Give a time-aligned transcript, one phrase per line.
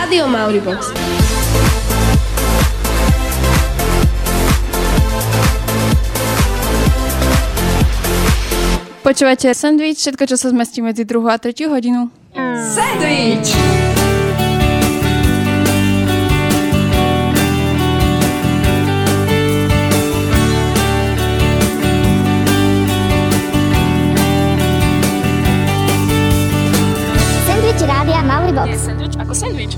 [0.00, 0.96] Rádio Mauribox.
[9.04, 12.08] Počúvate sandwich, všetko, čo sa zmestí medzi druhú a tretiu hodinu.
[12.32, 13.52] Sandwich!
[13.52, 13.99] Sandwich
[28.80, 29.76] Sandwich ako sandwich.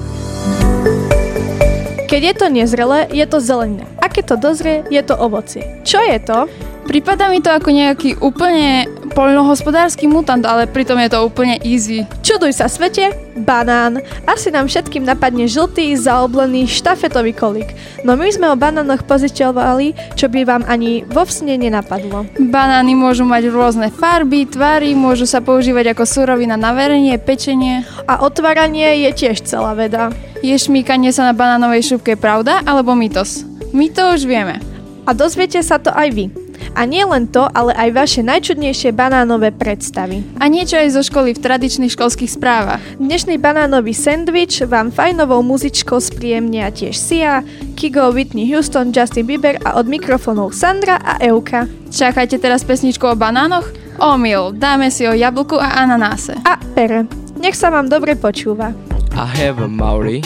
[2.06, 3.82] Keď je to nezrelé, je to zelenina.
[3.98, 5.82] A keď to dozrie, je to ovocie.
[5.82, 6.46] Čo je to?
[6.82, 12.02] Prípada mi to ako nejaký úplne poľnohospodársky mutant, ale pritom je to úplne easy.
[12.24, 14.00] Čuduj sa svete, banán.
[14.24, 17.70] Asi nám všetkým napadne žltý, zaoblený štafetový kolík.
[18.02, 22.26] No my sme o banánoch poziťovali, čo by vám ani vo sne nenapadlo.
[22.40, 27.86] Banány môžu mať rôzne farby, tvary, môžu sa používať ako surovina na verenie, pečenie.
[28.10, 30.10] A otváranie je tiež celá veda.
[30.42, 33.46] Je šmíkanie sa na banánovej šupke pravda alebo mýtos?
[33.70, 34.58] My to už vieme.
[35.06, 36.41] A dozviete sa to aj vy.
[36.72, 40.24] A nie len to, ale aj vaše najčudnejšie banánové predstavy.
[40.40, 42.80] A niečo aj zo školy v tradičných školských správach.
[42.96, 47.44] Dnešný banánový sendvič vám fajnovou muzičkou spríjemnia tiež Sia,
[47.76, 51.68] Kigo, Whitney Houston, Justin Bieber a od mikrofónov Sandra a Euka.
[51.92, 53.68] Čakajte teraz pesničku o banánoch?
[54.00, 56.32] Omyl, dáme si o jablku a ananáse.
[56.48, 57.04] A pere.
[57.36, 58.72] Nech sa vám dobre počúva.
[59.12, 60.24] I have a Maori.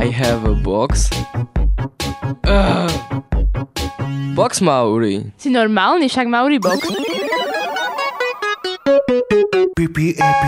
[0.00, 1.12] I have a box.
[2.48, 3.13] Ugh.
[4.34, 5.30] Box Maori.
[5.38, 6.82] Si normálny, však Mauri box.
[9.78, 10.42] PPAP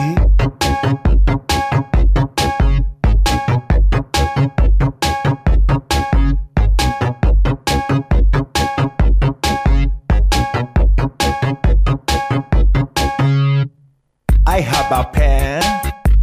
[14.47, 15.63] I have a pen.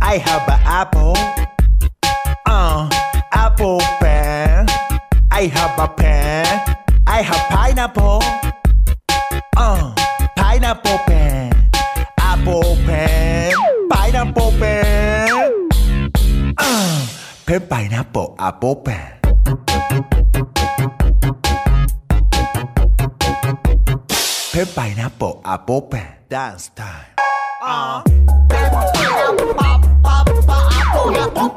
[0.01, 1.15] I have an apple.
[2.45, 2.89] Uh,
[3.31, 4.67] apple pen.
[5.31, 6.82] I have a pen.
[7.15, 8.21] I have pineapple.
[9.55, 9.93] Uh,
[10.35, 11.53] pineapple pen.
[12.19, 13.53] Apple pen.
[13.87, 15.69] Pineapple pen.
[16.57, 17.07] Uh,
[17.45, 19.09] pen pineapple apple pen.
[24.51, 26.03] เพปไปนะโปะอาโปแปะ
[26.33, 27.09] ดันสไตล์
[27.65, 27.77] อ่า
[28.49, 29.27] เป๊ปไปนะ
[29.59, 31.51] ปับปับปะอาโปนะปุ๊บ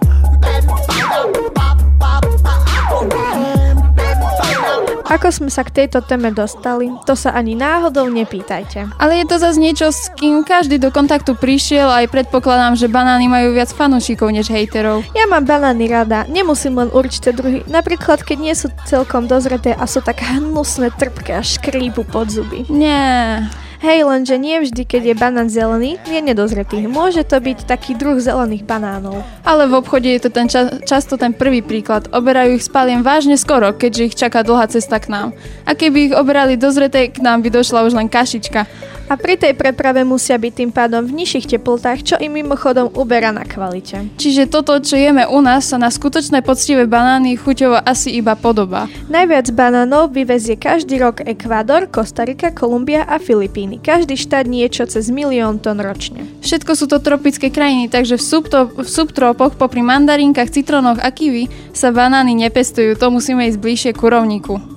[5.06, 8.90] Ako sme sa k tejto téme dostali, to sa ani náhodou nepýtajte.
[8.98, 12.90] Ale je to zase niečo, s kým každý do kontaktu prišiel a aj predpokladám, že
[12.90, 15.06] banány majú viac fanúšikov než hejterov.
[15.14, 19.86] Ja mám banány rada, nemusím len určité druhy, napríklad keď nie sú celkom dozreté a
[19.86, 22.66] sú tak hnusné, trpké a škrípu pod zuby.
[22.66, 23.46] Nie.
[23.86, 26.90] Hej, lenže nie vždy, keď je banán zelený, je nedozretý.
[26.90, 29.22] Môže to byť taký druh zelených banánov.
[29.46, 32.10] Ale v obchode je to ten ča- často ten prvý príklad.
[32.10, 35.38] Oberajú ich s paliem vážne skoro, keďže ich čaká dlhá cesta k nám.
[35.62, 38.66] A keby ich oberali dozreté, k nám by došla už len kašička.
[39.06, 43.30] A pri tej preprave musia byť tým pádom v nižších teplotách, čo im mimochodom uberá
[43.30, 44.02] na kvalite.
[44.18, 48.90] Čiže toto, čo jeme u nás, sa na skutočné poctivé banány chuťovo asi iba podobá.
[49.06, 53.75] Najviac banánov vyvezie každý rok Ekvádor, Kostarika, Kolumbia a Filipíny.
[53.80, 56.28] Každý štát niečo cez milión tón ročne.
[56.44, 61.48] Všetko sú to tropické krajiny, takže v, subto- v subtropoch popri mandarinkách, citronoch a kiwi
[61.72, 64.75] sa banány nepestujú, to musíme ísť bližšie ku rovníku.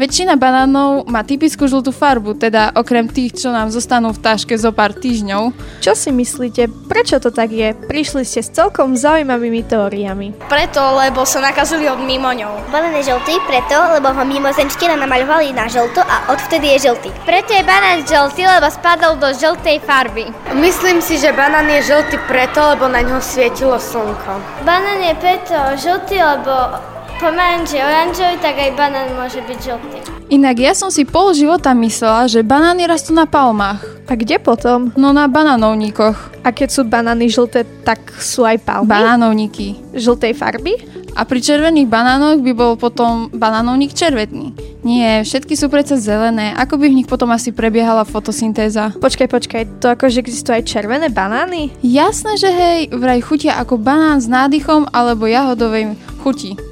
[0.00, 4.72] Väčšina banánov má typickú žltú farbu, teda okrem tých, čo nám zostanú v taške zo
[4.72, 5.52] pár týždňov.
[5.84, 7.76] Čo si myslíte, prečo to tak je?
[7.76, 10.48] Prišli ste s celkom zaujímavými teóriami.
[10.48, 12.72] Preto, lebo sa nakazili od mimoňov.
[12.72, 17.12] Banán je žltý preto, lebo ho mimozemština namaľovali na žlto a odvtedy je žltý.
[17.28, 20.32] Preto je banán žltý, lebo spadol do žltej farby.
[20.56, 24.64] Myslím si, že banán je žltý preto, lebo na ňo svietilo slnko.
[24.64, 26.88] Banán je preto žltý, lebo
[27.20, 29.98] pomaranč je oranžový, tak aj banán môže byť žltý.
[30.32, 33.84] Inak ja som si pol života myslela, že banány rastú na palmách.
[34.08, 34.88] A kde potom?
[34.96, 36.40] No na banánovníkoch.
[36.40, 38.88] A keď sú banány žlté, tak sú aj palmy?
[38.88, 39.76] Banánovníky.
[39.92, 40.80] Žltej farby?
[41.18, 44.54] A pri červených banánoch by bol potom banánovník červetný.
[44.86, 46.54] Nie, všetky sú predsa zelené.
[46.56, 48.94] Ako by v nich potom asi prebiehala fotosyntéza?
[48.96, 51.74] Počkaj, počkaj, to akože existujú aj červené banány?
[51.82, 56.69] Jasné, že hej, vraj chutia ako banán s nádychom alebo jahodovej chuti.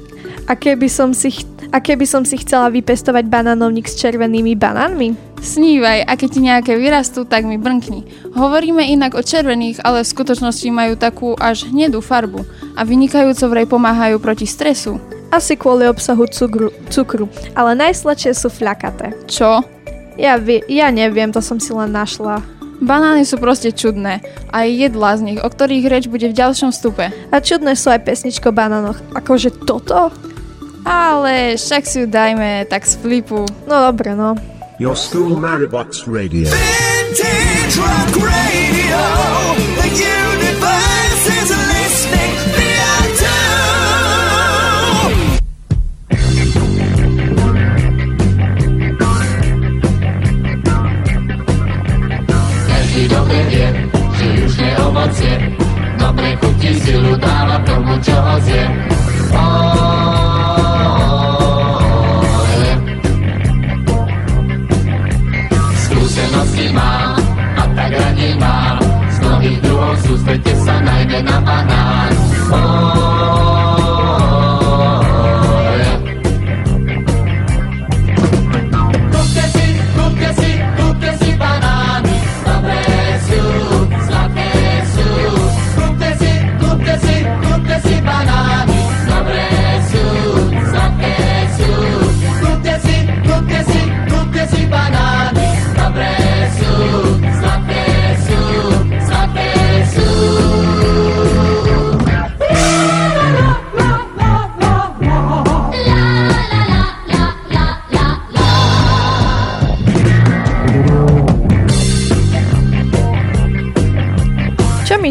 [0.49, 1.29] A keby som si,
[1.69, 5.13] a keby som si chcela vypestovať banánovník s červenými banánmi?
[5.39, 8.03] Snívaj, a keď ti nejaké vyrastú, tak mi brnkni.
[8.33, 12.43] Hovoríme inak o červených, ale v skutočnosti majú takú až hnedú farbu
[12.73, 14.97] a vynikajúco vraj pomáhajú proti stresu.
[15.29, 19.13] Asi kvôli obsahu cukru, cukru, ale najsladšie sú fľakaté.
[19.29, 19.61] Čo?
[20.17, 22.41] Ja, vie, ja neviem, to som si len našla.
[22.79, 24.23] Banány sú proste čudné.
[24.55, 27.11] A je jedla z nich, o ktorých reč bude v ďalšom vstupe.
[27.11, 28.99] A čudné sú aj pesničko o banánoch.
[29.13, 30.11] Akože toto?
[30.85, 33.45] Ale však si ju dajme tak z flipu.
[33.67, 34.35] No dobre, no.
[34.79, 36.47] Your school Maribox Radio.
[36.47, 38.38] Vintage rock radio.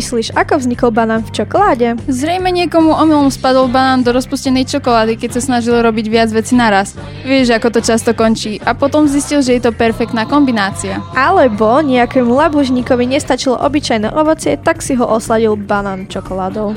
[0.09, 2.01] Myslíš, ako vznikol banán v čokoláde?
[2.09, 6.97] Zrejme niekomu omylom spadol banán do rozpustenej čokolády, keď sa snažil robiť viac vecí naraz.
[7.29, 8.57] Vieš, ako to často končí.
[8.65, 11.05] A potom zistil, že je to perfektná kombinácia.
[11.13, 16.73] Alebo nejakému labužníkovi nestačilo obyčajné ovocie, tak si ho osladil banán čokoládou.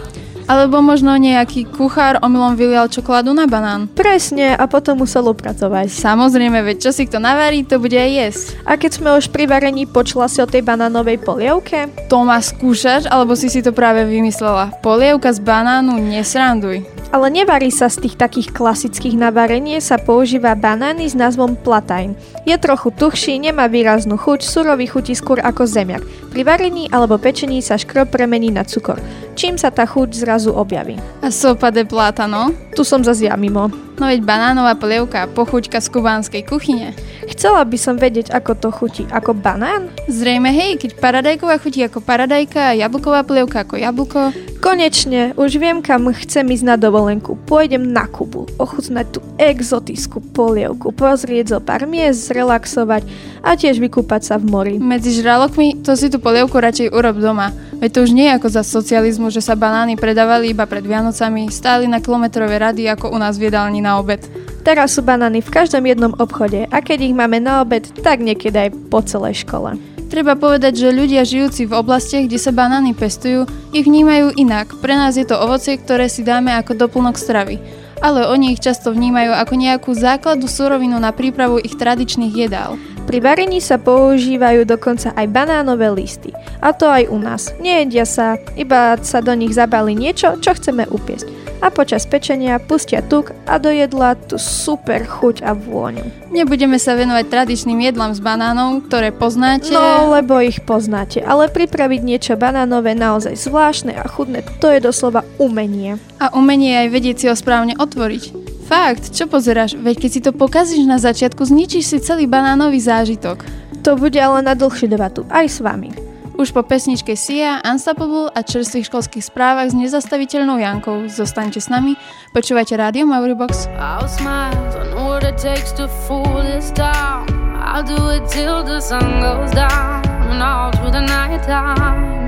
[0.52, 3.88] Alebo možno nejaký kuchár omylom vylial čokoládu na banán.
[3.88, 5.88] Presne, a potom musel upratovať.
[5.88, 8.46] Samozrejme, veď čo si kto navarí, to bude aj jesť.
[8.68, 11.88] A keď sme už pri varení, počula si o tej banánovej polievke?
[12.12, 14.76] To má skúšaš, alebo si si to práve vymyslela?
[14.84, 16.84] Polievka z banánu nesranduj.
[17.16, 22.16] Ale nevarí sa z tých takých klasických na varenie, sa používa banány s názvom platajn.
[22.48, 26.04] Je trochu tuhší, nemá výraznú chuť, surový chutí skôr ako zemiak.
[26.32, 29.04] Pri varení alebo pečení sa škrob premení na cukor,
[29.42, 31.02] čím sa tá chuť zrazu objaví.
[31.26, 32.54] A sopa de plátano?
[32.78, 33.74] Tu som zase ja mimo.
[33.98, 36.94] No veď banánová polievka, pochuťka z kubánskej kuchyne.
[37.26, 39.04] Chcela by som vedieť, ako to chutí.
[39.10, 39.90] Ako banán?
[40.06, 44.22] Zrejme hej, keď paradajková chutí ako paradajka a jablková polievka ako jablko.
[44.62, 47.34] Konečne, už viem, kam chcem ísť na dovolenku.
[47.50, 53.02] Pôjdem na Kubu, ochutnať tú exotickú polievku, pozrieť zo pár miest, zrelaxovať
[53.42, 54.76] a tiež vykúpať sa v mori.
[54.78, 57.50] Medzi žralokmi to si tú polievku radšej urob doma.
[57.82, 61.50] Veď to už nie je ako za socializmu, že sa banány predávali iba pred Vianocami,
[61.50, 64.22] stáli na kilometrové rady ako u nás v jedálni na obed.
[64.62, 68.70] Teraz sú banány v každom jednom obchode a keď ich máme na obed, tak niekedy
[68.70, 69.91] aj po celej škole.
[70.12, 74.76] Treba povedať, že ľudia žijúci v oblastiach, kde sa banány pestujú, ich vnímajú inak.
[74.84, 77.64] Pre nás je to ovocie, ktoré si dáme ako doplnok stravy.
[78.04, 82.76] Ale oni ich často vnímajú ako nejakú základnú surovinu na prípravu ich tradičných jedál.
[83.08, 86.36] Pri varení sa používajú dokonca aj banánové listy.
[86.60, 87.56] A to aj u nás.
[87.64, 91.41] Nejedia sa, iba sa do nich zabali niečo, čo chceme upiesť.
[91.62, 96.02] A počas pečenia pustia tuk a do jedla tú super chuť a vôňu.
[96.34, 99.70] Nebudeme sa venovať tradičným jedlám s banánov, ktoré poznáte.
[99.70, 101.22] No, lebo ich poznáte.
[101.22, 106.02] Ale pripraviť niečo banánové naozaj zvláštne a chudné, to je doslova umenie.
[106.18, 108.24] A umenie aj vedieť si ho správne otvoriť.
[108.66, 109.78] Fakt, čo pozeráš?
[109.78, 113.46] Veď keď si to pokazíš na začiatku, zničíš si celý banánový zážitok.
[113.86, 116.11] To bude ale na dlhšiu debatu, aj s vami.
[116.42, 121.06] Už po pesničke Sia, Unstoppable a čerstvých školských správach s nezastaviteľnou Jankou.
[121.06, 121.94] Zostaňte s nami,
[122.34, 123.70] počúvajte rádio Mauribox.
[123.78, 127.30] I'll smile, I know it takes to fool this town.
[127.62, 130.02] I'll do it till the sun goes down
[130.34, 130.42] and
[130.90, 132.26] the night time.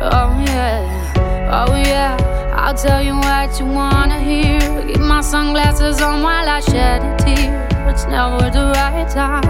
[0.00, 0.80] Oh yeah,
[1.52, 2.16] oh yeah.
[2.56, 4.56] I'll tell you what you wanna hear.
[4.88, 7.52] Keep my sunglasses on while I shed a tear.
[7.84, 9.43] It's never the right time.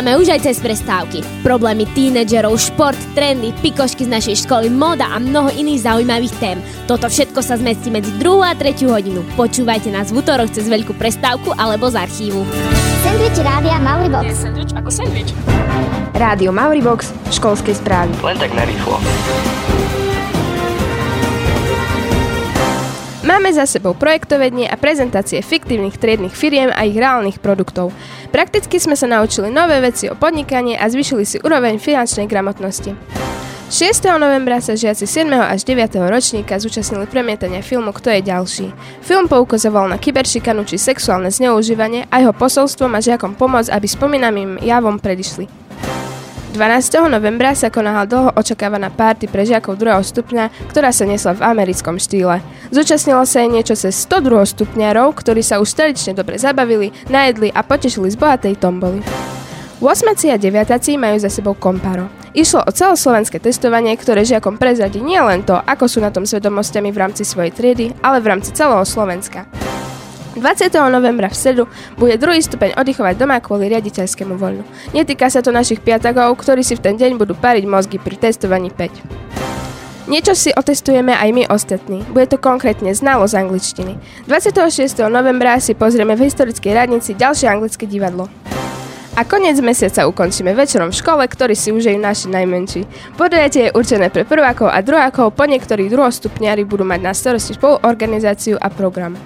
[0.00, 1.20] Vysielame už aj cez prestávky.
[1.44, 6.56] Problémy tínedžerov, šport, trendy, pikošky z našej školy, moda a mnoho iných zaujímavých tém.
[6.88, 9.20] Toto všetko sa zmestí medzi 2 a 3 hodinu.
[9.36, 12.48] Počúvajte nás v útorok cez veľkú prestávku alebo z archívu.
[13.04, 14.24] Sandwich rádia Mauribox.
[14.24, 15.36] Nie sandwich ako sandwich.
[16.16, 18.16] Rádio Mauribox, školskej správy.
[18.24, 18.96] Len tak narýchlo.
[23.30, 27.94] Máme za sebou projektovednie a prezentácie fiktívnych triednych firiem a ich reálnych produktov.
[28.34, 32.90] Prakticky sme sa naučili nové veci o podnikaní a zvyšili si úroveň finančnej gramotnosti.
[33.70, 34.18] 6.
[34.18, 35.30] novembra sa žiaci 7.
[35.30, 36.10] až 9.
[36.10, 38.66] ročníka zúčastnili premietania filmu Kto je ďalší.
[38.98, 44.58] Film poukazoval na kyberšikanu či sexuálne zneužívanie a jeho posolstvo má žiakom pomôcť, aby spomínaným
[44.58, 45.69] javom predišli.
[46.50, 47.06] 12.
[47.06, 50.02] novembra sa konala dlho očakávaná párty pre žiakov 2.
[50.02, 52.42] stupňa, ktorá sa nesla v americkom štýle.
[52.74, 57.62] Zúčastnilo sa jej niečo cez 102 stupňarov, ktorí sa už tradične dobre zabavili, najedli a
[57.62, 58.98] potešili z bohatej tomboly.
[59.78, 60.10] 8.
[60.26, 60.98] a 9.
[60.98, 62.10] majú za sebou komparo.
[62.34, 66.90] Išlo o celoslovenské testovanie, ktoré žiakom prezradí nielen to, ako sú na tom s vedomosťami
[66.90, 69.69] v rámci svojej triedy, ale v rámci celého Slovenska.
[70.38, 70.70] 20.
[70.94, 71.64] novembra v stredu
[71.98, 74.62] bude druhý stupeň oddychovať doma kvôli riaditeľskému voľnu.
[74.94, 78.70] Netýka sa to našich piatagov, ktorí si v ten deň budú pariť mozgy pri testovaní
[78.70, 80.06] 5.
[80.10, 82.02] Niečo si otestujeme aj my ostatní.
[82.10, 83.94] Bude to konkrétne znalosť angličtiny.
[84.26, 85.06] 26.
[85.10, 88.30] novembra si pozrieme v historickej radnici ďalšie anglické divadlo.
[89.18, 92.86] A koniec mesiaca ukončíme večerom v škole, ktorý si užijú naši najmenší.
[93.18, 98.54] Podujatie je určené pre prvákov a druhákov, po niektorých druhostupňári budú mať na starosti spoluorganizáciu
[98.62, 99.18] a program.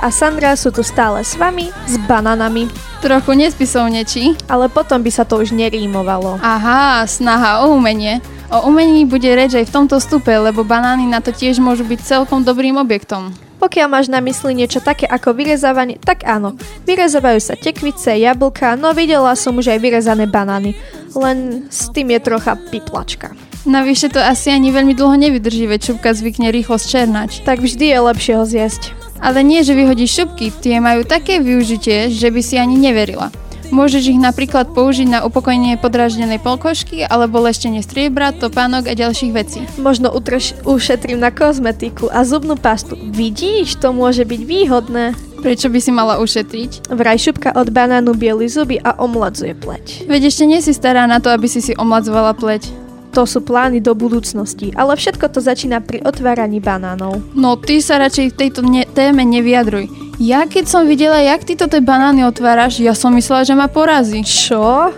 [0.00, 2.72] A Sandra sú tu stále s vami, s bananami.
[3.04, 4.48] Trochu nespisovnečí.
[4.48, 6.40] Ale potom by sa to už nerímovalo.
[6.40, 8.24] Aha, snaha o umenie.
[8.48, 12.00] O umení bude reč aj v tomto stupe, lebo banány na to tiež môžu byť
[12.00, 13.30] celkom dobrým objektom.
[13.60, 16.56] Pokiaľ máš na mysli niečo také ako vyrezávanie, tak áno.
[16.88, 20.72] Vyrezávajú sa tekvice, jablka, no videla som už aj vyrezané banány.
[21.12, 23.36] Len s tým je trocha piplačka.
[23.68, 27.44] Navyše to asi ani veľmi dlho nevydrží, veď šupka zvykne rýchlo zčernať.
[27.44, 28.99] Tak vždy je lepšie ho zjesť.
[29.20, 33.28] Ale nie, že vyhodíš šupky, tie majú také využitie, že by si ani neverila.
[33.70, 39.62] Môžeš ich napríklad použiť na upokojenie podráždenej polkošky alebo leštenie striebra, topánok a ďalších vecí.
[39.78, 42.98] Možno utrž, ušetrím na kozmetiku a zubnú pastu.
[42.98, 45.14] Vidíš, to môže byť výhodné.
[45.40, 46.90] Prečo by si mala ušetriť?
[46.90, 50.10] Vraj šupka od banánu bieli zuby a omladzuje pleť.
[50.10, 52.79] Veď ešte nie si stará na to, aby si si omladzovala pleť.
[53.10, 57.18] To sú plány do budúcnosti, ale všetko to začína pri otváraní banánov.
[57.34, 59.90] No ty sa radšej v tejto ne- téme nevyjadruj.
[60.22, 64.22] Ja keď som videla, jak ty toto banány otváraš, ja som myslela, že ma porazí.
[64.22, 64.94] Čo?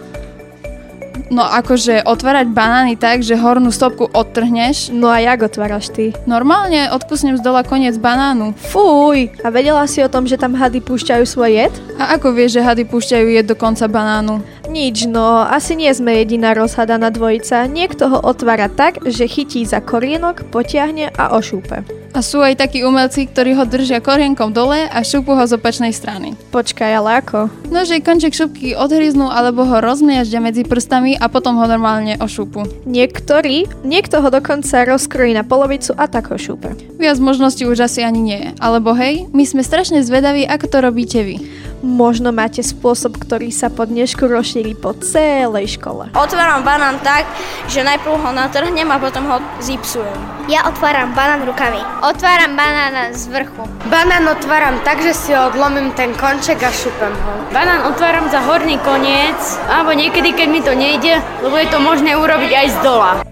[1.33, 4.92] No akože otvárať banány tak, že hornú stopku odtrhneš.
[4.92, 6.12] No a jak otváraš ty?
[6.28, 8.52] Normálne odkusnem z dola koniec banánu.
[8.69, 9.33] Fuj!
[9.40, 11.75] A vedela si o tom, že tam hady púšťajú svoj jed?
[11.97, 14.45] A ako vieš, že hady púšťajú jed do konca banánu?
[14.73, 17.69] Nič, no asi nie sme jediná rozhadaná dvojica.
[17.69, 21.85] Niekto ho otvára tak, že chytí za korienok, potiahne a ošúpe.
[22.17, 25.93] A sú aj takí umelci, ktorí ho držia korienkom dole a šupu ho z opačnej
[25.93, 26.33] strany.
[26.52, 27.52] Počkaj, ale ako?
[27.69, 32.64] No, že konček šupky odhryznú alebo ho rozmiaždia medzi prstami a potom ho normálne ošúpu.
[32.88, 36.73] Niektorí, niekto ho dokonca rozkrojí na polovicu a tak ho šúpe.
[36.97, 38.43] Viac možností už asi ani nie.
[38.57, 41.37] Alebo hej, my sme strašne zvedaví, ako to robíte vy.
[41.82, 46.14] Možno máte spôsob, ktorý sa po dnešku rozšíri po celej škole.
[46.14, 47.26] Otváram banán tak,
[47.66, 50.14] že najprv ho natrhnem a potom ho zipsujem.
[50.46, 51.82] Ja otváram banán rukami.
[52.06, 53.66] Otváram banána z vrchu.
[53.90, 57.34] Banán otváram tak, že si odlomím ten konček a šupem ho.
[57.50, 62.14] Banán otváram za horný koniec, alebo niekedy, keď mi to nejde, lebo je to možné
[62.14, 63.31] urobiť aj z dola.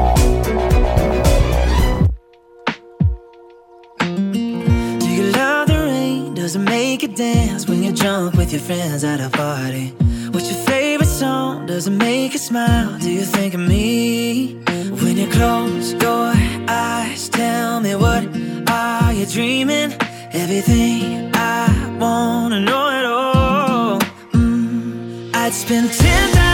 [8.35, 9.87] With your friends at a party?
[10.31, 11.65] What's your favorite song?
[11.65, 12.97] Does it make you smile?
[12.99, 14.55] Do you think of me?
[15.01, 16.33] When you close your
[16.67, 18.23] eyes, tell me what
[18.69, 19.93] are you dreaming?
[20.33, 23.99] Everything I wanna know at all.
[24.33, 26.50] Mm, I'd spend 10,000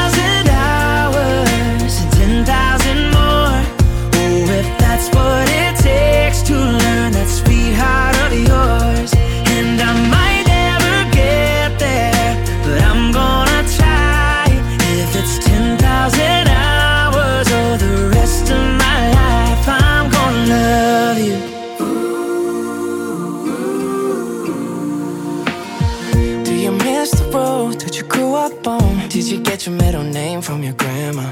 [29.68, 31.30] your middle name from your grandma?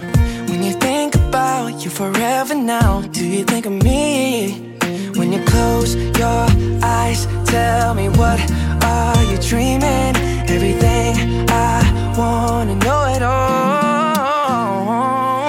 [0.50, 4.76] When you think about you forever now, do you think of me?
[5.16, 6.46] When you close your
[6.84, 8.40] eyes, tell me what
[8.84, 10.16] are you dreaming?
[10.56, 11.16] Everything
[11.50, 11.80] I
[12.18, 13.36] wanna know it all.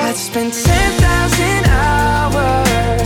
[0.07, 1.06] I'd spend 10,000 hours.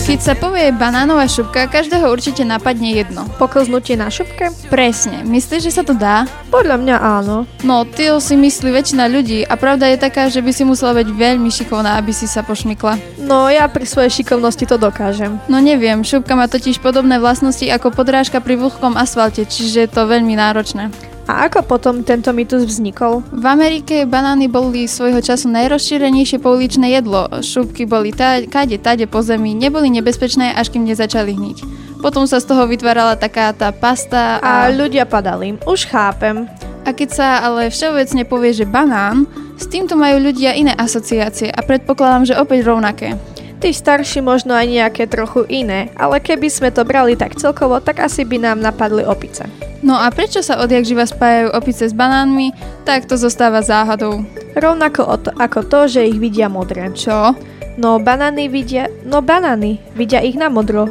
[0.00, 3.28] Keď sa povie banánová šupka, každého určite napadne jedno.
[3.36, 4.48] Poklznutie na šupke?
[4.66, 5.22] Presne.
[5.22, 6.24] Myslíš, že sa to dá?
[6.48, 7.44] Podľa mňa áno.
[7.62, 11.08] No, ty si myslí väčšina ľudí a pravda je taká, že by si musela byť
[11.14, 13.22] veľmi šikovná, aby si sa pošmykla.
[13.22, 15.36] No ja pri svojej šikovnosti to dokážem.
[15.46, 20.08] No neviem, šupka má totiž podobné vlastnosti ako podrážka pri vlhkom asfalte, čiže je to
[20.08, 21.09] veľmi náročné.
[21.30, 23.22] A ako potom tento mýtus vznikol?
[23.30, 27.30] V Amerike banány boli svojho času najrozšírenejšie pouličné jedlo.
[27.38, 31.58] Šupky boli tá, kade, tade po zemi, neboli nebezpečné, až kým nezačali hniť.
[32.02, 34.74] Potom sa z toho vytvárala taká tá pasta A a...
[34.74, 35.54] ľudia padali.
[35.70, 36.50] Už chápem.
[36.82, 41.62] A keď sa ale všeobecne povie, že banán, s týmto majú ľudia iné asociácie a
[41.62, 43.14] predpokladám, že opäť rovnaké.
[43.60, 48.00] Tí starší možno aj nejaké trochu iné, ale keby sme to brali tak celkovo, tak
[48.00, 49.44] asi by nám napadli opice.
[49.84, 52.56] No a prečo sa odjak živa spájajú opice s banánmi,
[52.88, 54.24] tak to zostáva záhadou.
[54.56, 56.88] Rovnako to, ako to, že ich vidia modré.
[56.96, 57.36] Čo?
[57.76, 60.88] No banány vidia, no banány, vidia ich na modro.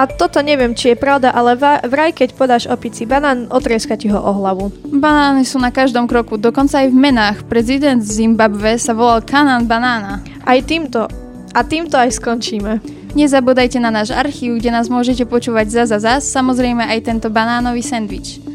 [0.00, 4.16] A toto neviem, či je pravda, ale vraj keď podáš opici banán, otrieska ti ho
[4.16, 4.72] o hlavu.
[4.96, 7.44] Banány sú na každom kroku, dokonca aj v menách.
[7.50, 10.24] Prezident Zimbabwe sa volal Kanan Banána.
[10.46, 12.80] Aj týmto, a týmto aj skončíme.
[13.16, 17.80] Nezabudajte na náš archív, kde nás môžete počúvať zas a zas, samozrejme aj tento banánový
[17.80, 18.47] sendvič.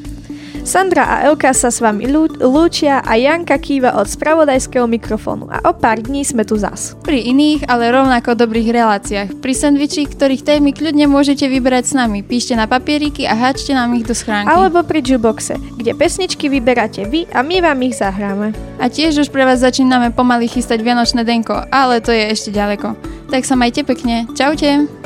[0.64, 5.60] Sandra a Elka sa s vami lú- lúčia a Janka kýva od spravodajského mikrofónu a
[5.68, 6.96] o pár dní sme tu zas.
[7.04, 9.44] Pri iných, ale rovnako dobrých reláciách.
[9.44, 12.24] Pri sendviči, ktorých témy kľudne môžete vyberať s nami.
[12.24, 14.48] Píšte na papieriky a háčte nám ich do schránky.
[14.48, 18.56] Alebo pri jukeboxe, kde pesničky vyberáte vy a my vám ich zahráme.
[18.80, 22.96] A tiež už pre vás začíname pomaly chystať Vianočné denko, ale to je ešte ďaleko.
[23.28, 24.32] Tak sa majte pekne.
[24.32, 25.03] Čaute.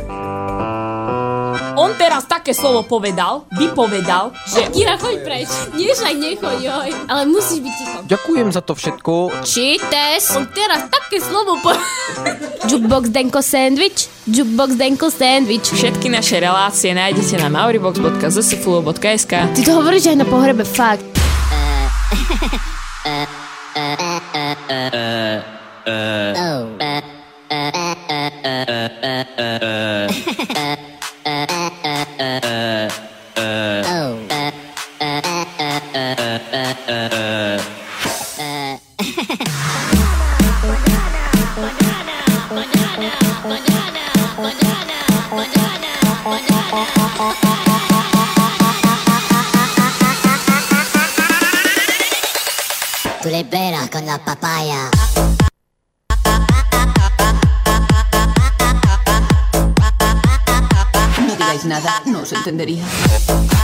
[1.78, 4.66] On teraz také slovo povedal, vypovedal, že...
[4.74, 5.46] Kira, choď preč.
[5.78, 6.90] Nie, však nechoď, joj.
[7.06, 7.98] Ale musíš byť ticho.
[8.10, 9.14] Ďakujem za to všetko.
[9.46, 10.34] Čítes?
[10.34, 11.70] On teraz také slovo po...
[12.74, 14.10] Jukebox Denko Sandwich?
[14.26, 15.70] Jukebox Denko Sandwich.
[15.70, 21.06] Všetky naše relácie nájdete na mauribox.zsflu.sk Ty to hovoríš aj na pohrebe, fakt.
[26.38, 26.68] Oh.
[32.20, 32.88] Oh.
[53.22, 54.90] Tú le veras con la papaya.
[62.48, 63.57] Entendería.